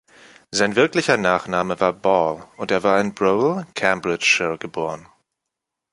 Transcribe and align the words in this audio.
Sein 0.49 0.75
wirklicher 0.75 1.15
Nachname 1.17 1.79
war 1.79 1.93
Ball, 1.93 2.43
und 2.57 2.71
er 2.71 2.81
war 2.81 2.99
in 2.99 3.13
Bruwell, 3.13 3.67
Cambridgeshire, 3.75 4.57
geboren. 4.57 5.07